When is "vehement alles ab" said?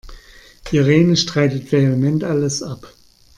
1.71-2.91